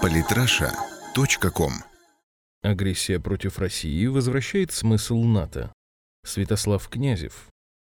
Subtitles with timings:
[0.00, 1.72] Политраша.ком
[2.62, 5.72] Агрессия против России возвращает смысл НАТО.
[6.24, 7.48] Святослав Князев.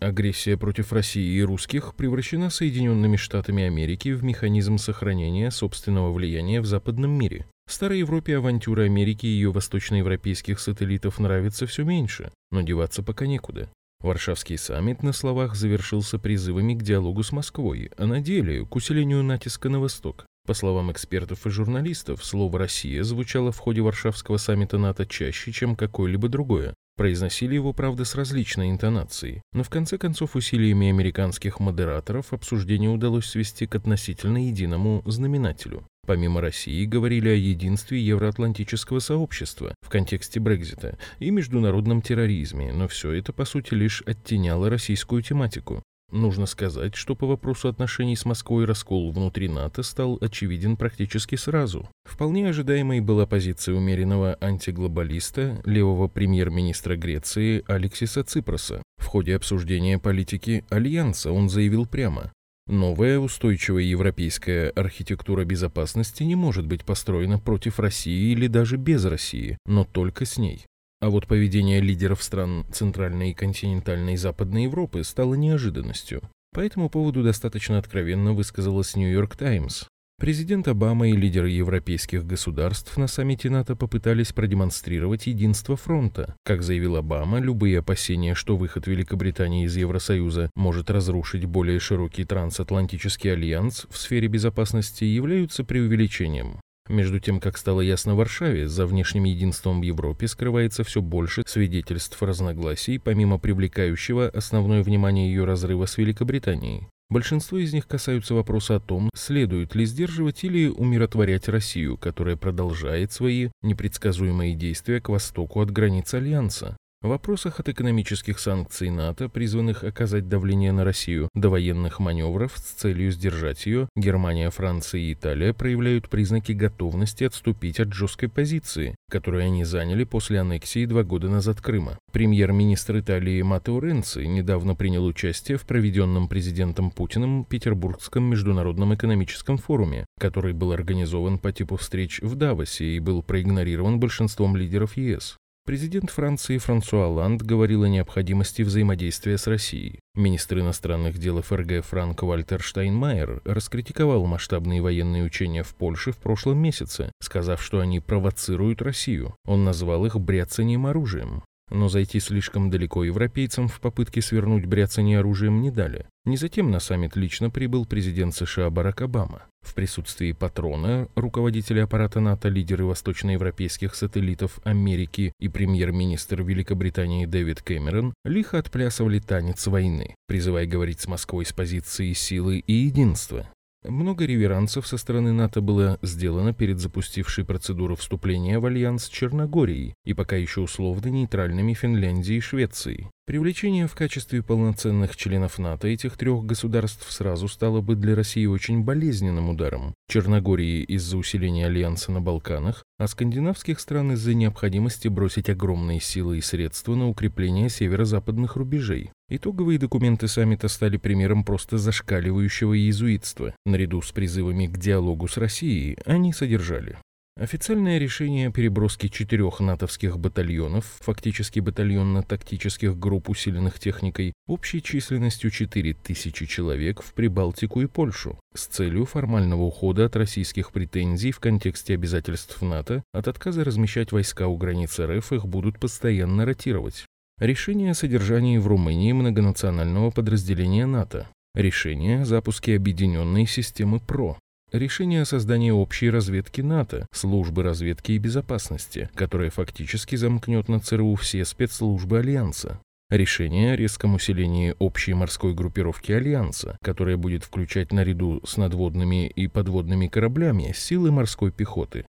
[0.00, 6.66] Агрессия против России и русских превращена Соединенными Штатами Америки в механизм сохранения собственного влияния в
[6.66, 7.46] западном мире.
[7.68, 13.68] Старой Европе авантюры Америки и ее восточноевропейских сателлитов нравится все меньше, но деваться пока некуда.
[14.00, 19.22] Варшавский саммит на словах завершился призывами к диалогу с Москвой, а на деле к усилению
[19.22, 20.26] натиска на восток.
[20.50, 25.76] По словам экспертов и журналистов, слово «Россия» звучало в ходе Варшавского саммита НАТО чаще, чем
[25.76, 26.74] какое-либо другое.
[26.96, 33.26] Произносили его, правда, с различной интонацией, но в конце концов усилиями американских модераторов обсуждение удалось
[33.26, 35.86] свести к относительно единому знаменателю.
[36.04, 43.12] Помимо России, говорили о единстве евроатлантического сообщества в контексте Брекзита и международном терроризме, но все
[43.12, 45.84] это, по сути, лишь оттеняло российскую тематику.
[46.12, 51.88] Нужно сказать, что по вопросу отношений с Москвой раскол внутри НАТО стал очевиден практически сразу.
[52.04, 58.82] Вполне ожидаемой была позиция умеренного антиглобалиста, левого премьер-министра Греции Алексиса Ципроса.
[58.98, 62.32] В ходе обсуждения политики Альянса он заявил прямо,
[62.70, 69.58] Новая устойчивая европейская архитектура безопасности не может быть построена против России или даже без России,
[69.66, 70.66] но только с ней.
[71.00, 76.20] А вот поведение лидеров стран Центральной и континентальной Западной Европы стало неожиданностью.
[76.52, 79.84] По этому поводу достаточно откровенно высказалась Нью-Йорк Таймс.
[80.20, 86.34] Президент Обама и лидеры европейских государств на саммите НАТО попытались продемонстрировать единство фронта.
[86.44, 93.32] Как заявил Обама, любые опасения, что выход Великобритании из Евросоюза может разрушить более широкий трансатлантический
[93.32, 96.60] альянс в сфере безопасности, являются преувеличением.
[96.90, 101.44] Между тем, как стало ясно в Варшаве, за внешним единством в Европе скрывается все больше
[101.46, 106.88] свидетельств разногласий, помимо привлекающего основное внимание ее разрыва с Великобританией.
[107.08, 113.12] Большинство из них касаются вопроса о том, следует ли сдерживать или умиротворять Россию, которая продолжает
[113.12, 116.76] свои непредсказуемые действия к востоку от границ Альянса.
[117.02, 122.72] В вопросах от экономических санкций НАТО, призванных оказать давление на Россию, до военных маневров с
[122.72, 129.44] целью сдержать ее, Германия, Франция и Италия проявляют признаки готовности отступить от жесткой позиции, которую
[129.44, 131.98] они заняли после аннексии два года назад Крыма.
[132.12, 140.04] Премьер-министр Италии Матео Ренци недавно принял участие в проведенном президентом Путиным Петербургском международном экономическом форуме,
[140.18, 145.39] который был организован по типу встреч в Давосе и был проигнорирован большинством лидеров ЕС.
[145.66, 150.00] Президент Франции Франсуа Оланд говорил о необходимости взаимодействия с Россией.
[150.14, 156.58] Министр иностранных дел ФРГ Франк Вальтер Штайнмайер раскритиковал масштабные военные учения в Польше в прошлом
[156.58, 159.36] месяце, сказав, что они провоцируют Россию.
[159.44, 161.44] Он назвал их бряцанием оружием.
[161.70, 166.06] Но зайти слишком далеко европейцам в попытке свернуть бряцание оружием не дали.
[166.24, 169.44] Не затем на саммит лично прибыл президент США Барак Обама.
[169.62, 178.14] В присутствии патрона, руководителя аппарата НАТО, лидеры восточноевропейских сателлитов Америки и премьер-министр Великобритании Дэвид Кэмерон
[178.24, 183.48] лихо отплясывали танец войны, призывая говорить с Москвой с позиции силы и единства.
[183.84, 190.12] Много реверансов со стороны НАТО было сделано перед запустившей процедуру вступления в альянс Черногорией и
[190.12, 193.08] пока еще условно нейтральными Финляндией и Швецией.
[193.30, 198.82] Привлечение в качестве полноценных членов НАТО этих трех государств сразу стало бы для России очень
[198.82, 199.94] болезненным ударом.
[200.08, 206.40] Черногории из-за усиления альянса на Балканах, а скандинавских стран из-за необходимости бросить огромные силы и
[206.40, 209.12] средства на укрепление северо-западных рубежей.
[209.28, 213.54] Итоговые документы саммита стали примером просто зашкаливающего иезуитства.
[213.64, 216.98] Наряду с призывами к диалогу с Россией они содержали
[217.36, 226.46] Официальное решение о переброске четырех натовских батальонов, фактически батальонно-тактических групп, усиленных техникой, общей численностью 4000
[226.46, 232.60] человек в Прибалтику и Польшу, с целью формального ухода от российских претензий в контексте обязательств
[232.60, 237.06] НАТО от отказа размещать войска у границ РФ их будут постоянно ротировать.
[237.38, 241.26] Решение о содержании в Румынии многонационального подразделения НАТО.
[241.54, 244.36] Решение о запуске объединенной системы ПРО.
[244.72, 251.16] Решение о создании общей разведки НАТО, службы разведки и безопасности, которая фактически замкнет на ЦРУ
[251.16, 252.78] все спецслужбы Альянса.
[253.10, 259.48] Решение о резком усилении общей морской группировки Альянса, которая будет включать наряду с надводными и
[259.48, 262.06] подводными кораблями силы морской пехоты.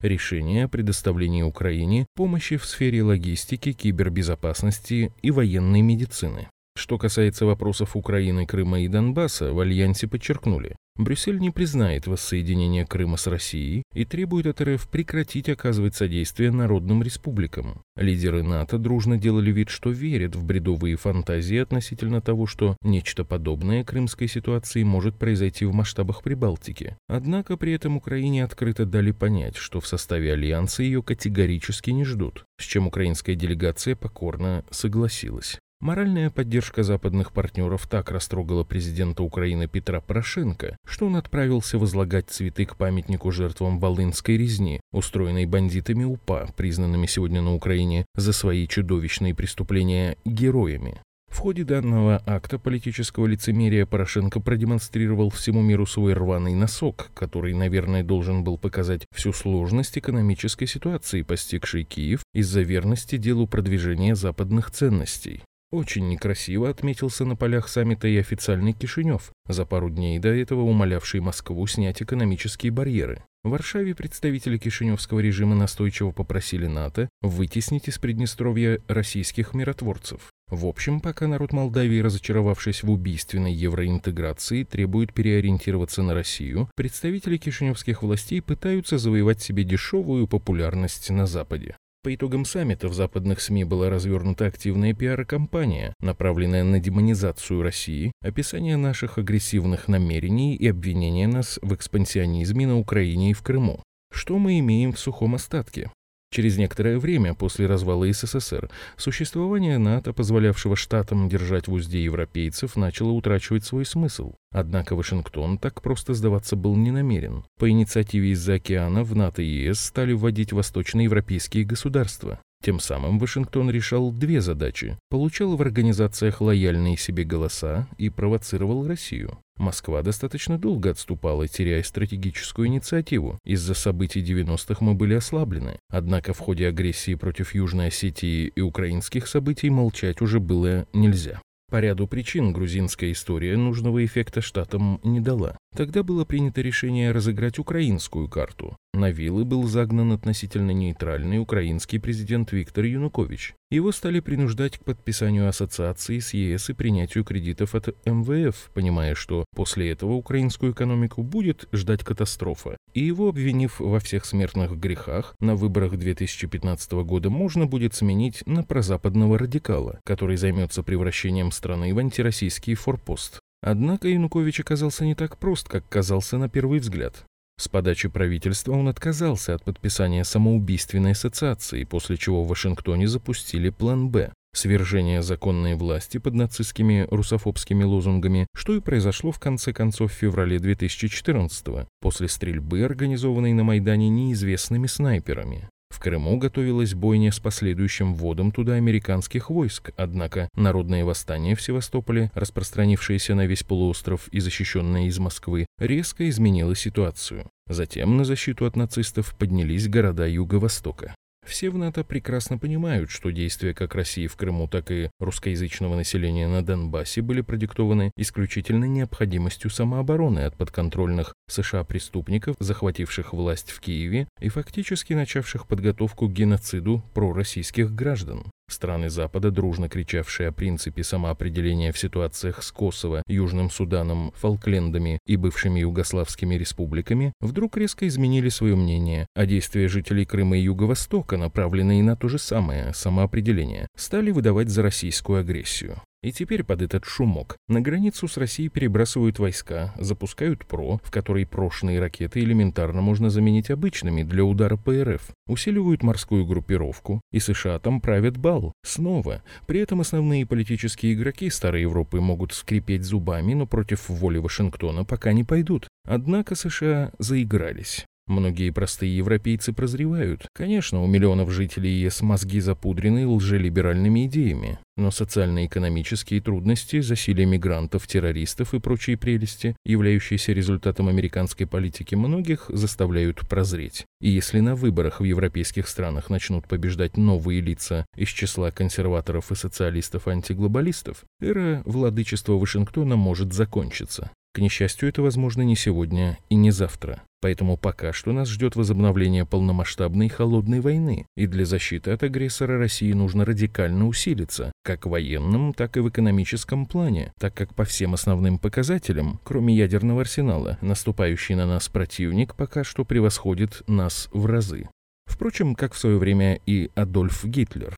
[0.00, 6.46] Решение о предоставлении Украине помощи в сфере логистики, кибербезопасности и военной медицины.
[6.76, 13.16] Что касается вопросов Украины, Крыма и Донбасса, в Альянсе подчеркнули, Брюссель не признает воссоединение Крыма
[13.16, 17.82] с Россией и требует от РФ прекратить оказывать содействие народным республикам.
[17.96, 23.82] Лидеры НАТО дружно делали вид, что верят в бредовые фантазии относительно того, что нечто подобное
[23.82, 26.96] крымской ситуации может произойти в масштабах Прибалтики.
[27.08, 32.44] Однако при этом Украине открыто дали понять, что в составе Альянса ее категорически не ждут,
[32.60, 35.58] с чем украинская делегация покорно согласилась.
[35.84, 42.64] Моральная поддержка западных партнеров так растрогала президента Украины Петра Порошенко, что он отправился возлагать цветы
[42.64, 49.34] к памятнику жертвам Волынской резни, устроенной бандитами УПА, признанными сегодня на Украине за свои чудовищные
[49.34, 51.02] преступления героями.
[51.30, 58.02] В ходе данного акта политического лицемерия Порошенко продемонстрировал всему миру свой рваный носок, который, наверное,
[58.02, 65.42] должен был показать всю сложность экономической ситуации, постигшей Киев из-за верности делу продвижения западных ценностей.
[65.74, 71.18] Очень некрасиво отметился на полях саммита и официальный Кишинев, за пару дней до этого умолявший
[71.18, 73.24] Москву снять экономические барьеры.
[73.42, 80.30] В Варшаве представители кишиневского режима настойчиво попросили НАТО вытеснить из Приднестровья российских миротворцев.
[80.48, 88.04] В общем, пока народ Молдавии, разочаровавшись в убийственной евроинтеграции, требует переориентироваться на Россию, представители кишиневских
[88.04, 91.74] властей пытаются завоевать себе дешевую популярность на Западе.
[92.04, 98.76] По итогам саммита в западных СМИ была развернута активная пиар-компания, направленная на демонизацию России, описание
[98.76, 103.82] наших агрессивных намерений и обвинение нас в экспансионизме на Украине и в Крыму.
[104.12, 105.90] Что мы имеем в сухом остатке?
[106.34, 113.12] Через некоторое время после развала СССР существование НАТО, позволявшего штатам держать в узде европейцев, начало
[113.12, 114.34] утрачивать свой смысл.
[114.50, 117.44] Однако Вашингтон так просто сдаваться был не намерен.
[117.60, 122.40] По инициативе из-за океана в НАТО и ЕС стали вводить восточноевропейские государства.
[122.64, 124.98] Тем самым Вашингтон решал две задачи.
[125.10, 129.38] Получал в организациях лояльные себе голоса и провоцировал Россию.
[129.56, 133.38] Москва достаточно долго отступала, теряя стратегическую инициативу.
[133.44, 135.78] Из-за событий 90-х мы были ослаблены.
[135.88, 141.40] Однако в ходе агрессии против Южной Осетии и украинских событий молчать уже было нельзя.
[141.70, 145.56] По ряду причин грузинская история нужного эффекта штатам не дала.
[145.74, 148.76] Тогда было принято решение разыграть украинскую карту.
[148.92, 153.54] На виллы был загнан относительно нейтральный украинский президент Виктор Янукович.
[153.72, 159.44] Его стали принуждать к подписанию ассоциации с ЕС и принятию кредитов от МВФ, понимая, что
[159.56, 162.76] после этого украинскую экономику будет ждать катастрофа.
[162.92, 168.62] И его, обвинив во всех смертных грехах, на выборах 2015 года можно будет сменить на
[168.62, 173.40] прозападного радикала, который займется превращением страны в антироссийский форпост.
[173.66, 177.24] Однако Янукович оказался не так прост, как казался на первый взгляд.
[177.58, 184.10] С подачи правительства он отказался от подписания самоубийственной ассоциации, после чего в Вашингтоне запустили план
[184.10, 190.14] «Б»– свержение законной власти под нацистскими русофобскими лозунгами, что и произошло в конце концов в
[190.14, 195.70] феврале 2014 после стрельбы, организованной на Майдане неизвестными снайперами.
[195.94, 202.32] В Крыму готовилась бойня с последующим вводом туда американских войск, однако народное восстание в Севастополе,
[202.34, 207.48] распространившееся на весь полуостров и защищенное из Москвы, резко изменило ситуацию.
[207.68, 211.14] Затем на защиту от нацистов поднялись города Юго-Востока.
[211.46, 216.48] Все в НАТО прекрасно понимают, что действия как России в Крыму, так и русскоязычного населения
[216.48, 224.26] на Донбассе были продиктованы исключительно необходимостью самообороны от подконтрольных США преступников, захвативших власть в Киеве
[224.40, 228.44] и фактически начавших подготовку к геноциду пророссийских граждан.
[228.68, 235.36] Страны Запада, дружно кричавшие о принципе самоопределения в ситуациях с Косово, Южным Суданом, Фолклендами и
[235.36, 242.02] бывшими югославскими республиками, вдруг резко изменили свое мнение, а действия жителей Крыма и Юго-Востока, направленные
[242.02, 246.00] на то же самое самоопределение, стали выдавать за российскую агрессию.
[246.24, 251.44] И теперь под этот шумок на границу с Россией перебрасывают войска, запускают ПРО, в которой
[251.44, 257.78] прошенные ракеты элементарно можно заменить обычными для удара по РФ, усиливают морскую группировку, и США
[257.78, 258.72] там правят бал.
[258.86, 259.42] Снова.
[259.66, 265.34] При этом основные политические игроки Старой Европы могут скрипеть зубами, но против воли Вашингтона пока
[265.34, 265.88] не пойдут.
[266.06, 268.06] Однако США заигрались.
[268.26, 270.46] Многие простые европейцы прозревают.
[270.54, 278.72] Конечно, у миллионов жителей ЕС мозги запудрены лжелиберальными идеями, но социально-экономические трудности, засилие мигрантов, террористов
[278.72, 284.06] и прочие прелести, являющиеся результатом американской политики многих, заставляют прозреть.
[284.22, 289.54] И если на выборах в европейских странах начнут побеждать новые лица из числа консерваторов и
[289.54, 294.30] социалистов-антиглобалистов, эра владычества Вашингтона может закончиться.
[294.54, 297.22] К несчастью, это возможно не сегодня и не завтра.
[297.44, 303.12] Поэтому пока что нас ждет возобновление полномасштабной холодной войны, и для защиты от агрессора России
[303.12, 308.14] нужно радикально усилиться, как в военном, так и в экономическом плане, так как по всем
[308.14, 314.88] основным показателям, кроме ядерного арсенала, наступающий на нас противник пока что превосходит нас в разы.
[315.26, 317.94] Впрочем, как в свое время и Адольф Гитлер.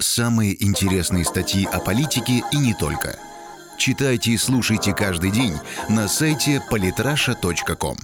[0.00, 3.16] Самые интересные статьи о политике и не только.
[3.78, 5.54] Читайте и слушайте каждый день
[5.88, 7.96] на сайте polytrasha.com.